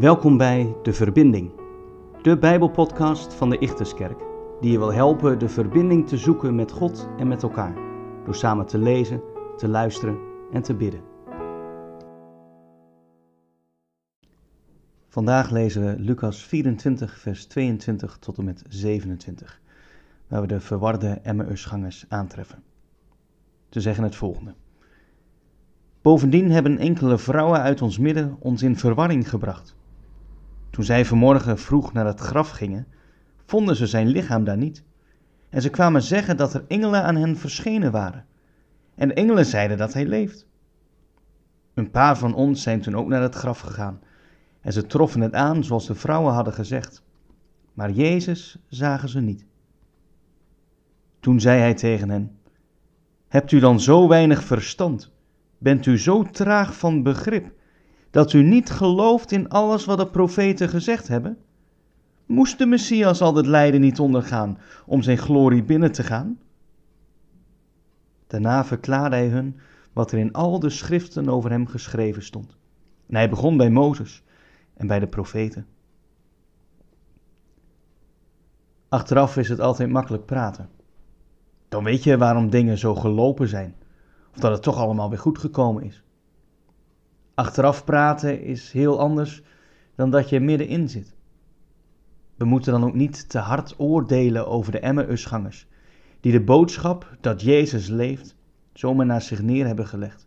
[0.00, 1.52] Welkom bij De Verbinding,
[2.22, 4.18] de Bijbelpodcast van de Ichterskerk,
[4.60, 7.74] die je wil helpen de verbinding te zoeken met God en met elkaar,
[8.24, 9.22] door samen te lezen,
[9.56, 10.18] te luisteren
[10.52, 11.00] en te bidden.
[15.08, 19.60] Vandaag lezen we Lucas 24, vers 22 tot en met 27,
[20.28, 22.69] waar we de verwarde Emmausgangers aantreffen.
[23.70, 24.54] Ze zeggen het volgende.
[26.02, 29.76] Bovendien hebben enkele vrouwen uit ons midden ons in verwarring gebracht.
[30.70, 32.86] Toen zij vanmorgen vroeg naar het graf gingen,
[33.46, 34.84] vonden ze zijn lichaam daar niet.
[35.48, 38.26] En ze kwamen zeggen dat er engelen aan hen verschenen waren.
[38.94, 40.46] En de engelen zeiden dat hij leeft.
[41.74, 44.00] Een paar van ons zijn toen ook naar het graf gegaan.
[44.60, 47.02] En ze troffen het aan zoals de vrouwen hadden gezegd.
[47.72, 49.44] Maar Jezus zagen ze niet.
[51.20, 52.39] Toen zei hij tegen hen:
[53.30, 55.10] Hebt u dan zo weinig verstand?
[55.58, 57.58] Bent u zo traag van begrip?
[58.10, 61.38] dat u niet gelooft in alles wat de profeten gezegd hebben?
[62.26, 66.38] Moest de Messias al het lijden niet ondergaan om zijn glorie binnen te gaan?
[68.26, 69.60] Daarna verklaarde hij hun
[69.92, 72.56] wat er in al de schriften over hem geschreven stond.
[73.06, 74.22] En hij begon bij Mozes
[74.74, 75.66] en bij de profeten.
[78.88, 80.68] Achteraf is het altijd makkelijk praten.
[81.70, 83.74] Dan weet je waarom dingen zo gelopen zijn,
[84.34, 86.02] of dat het toch allemaal weer goed gekomen is.
[87.34, 89.42] Achteraf praten is heel anders
[89.94, 91.14] dan dat je middenin zit.
[92.36, 95.66] We moeten dan ook niet te hard oordelen over de Emmausgangers,
[96.20, 98.36] die de boodschap dat Jezus leeft
[98.72, 100.26] zomaar naar zich neer hebben gelegd.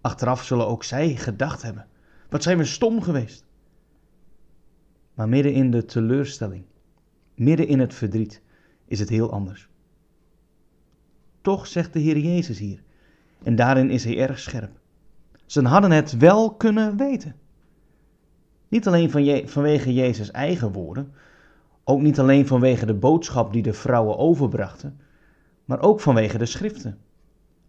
[0.00, 1.86] Achteraf zullen ook zij gedacht hebben:
[2.28, 3.46] wat zijn we stom geweest.
[5.14, 6.64] Maar midden in de teleurstelling,
[7.34, 8.42] midden in het verdriet,
[8.86, 9.68] is het heel anders.
[11.44, 12.82] Toch zegt de Heer Jezus hier,
[13.42, 14.80] en daarin is hij erg scherp.
[15.46, 17.34] Ze hadden het wel kunnen weten.
[18.68, 21.12] Niet alleen van je, vanwege Jezus' eigen woorden,
[21.84, 25.00] ook niet alleen vanwege de boodschap die de vrouwen overbrachten,
[25.64, 26.98] maar ook vanwege de schriften,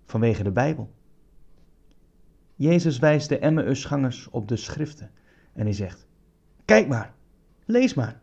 [0.06, 0.92] vanwege de Bijbel.
[2.56, 5.12] Jezus wijst de Emmausgangers op de schriften
[5.54, 6.08] en hij zegt:
[6.66, 7.14] Kijk maar,
[7.66, 8.20] lees maar.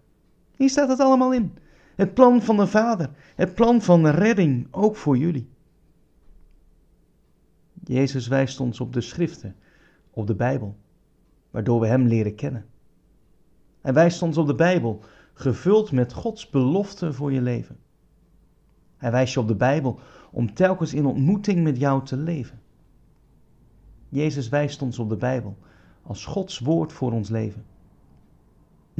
[0.57, 1.57] Hier staat het allemaal in.
[1.97, 5.51] Het plan van de Vader, het plan van redding, ook voor jullie.
[7.85, 9.57] Jezus wijst ons op de schriften,
[10.11, 10.77] op de Bijbel,
[11.51, 12.65] waardoor we Hem leren kennen.
[13.81, 15.01] Hij wijst ons op de Bijbel,
[15.35, 17.77] gevuld met Gods beloften voor je leven.
[18.97, 22.61] Hij wijst je op de Bijbel om telkens in ontmoeting met jou te leven.
[24.09, 25.57] Jezus wijst ons op de Bijbel
[26.03, 27.65] als Gods woord voor ons leven.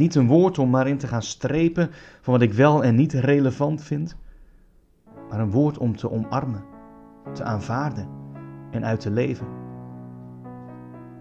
[0.03, 1.91] Niet een woord om maar in te gaan strepen
[2.21, 4.17] van wat ik wel en niet relevant vind,
[5.29, 6.65] maar een woord om te omarmen,
[7.33, 8.09] te aanvaarden
[8.71, 9.47] en uit te leven.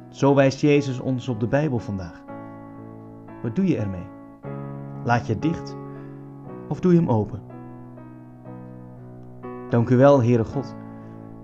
[0.10, 2.24] Zo wijst Jezus ons op de Bijbel vandaag.
[3.42, 4.08] Wat doe je ermee?
[5.04, 5.76] Laat je dicht
[6.68, 7.42] of doe je hem open?
[9.70, 10.76] Dank u wel, Heere God,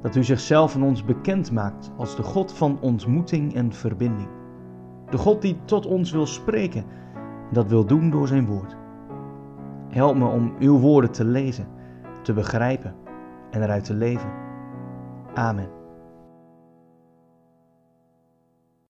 [0.01, 4.29] dat u zichzelf en ons bekend maakt als de God van ontmoeting en verbinding.
[5.09, 7.06] De God die tot ons wil spreken en
[7.51, 8.75] dat wil doen door zijn woord.
[9.89, 11.67] Help me om uw woorden te lezen,
[12.21, 12.95] te begrijpen
[13.51, 14.29] en eruit te leven.
[15.33, 15.76] Amen.